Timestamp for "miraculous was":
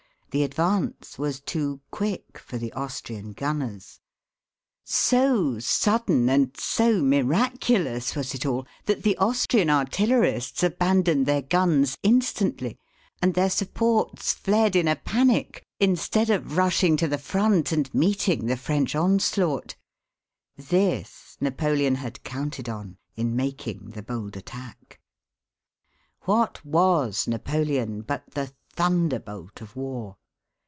7.01-8.33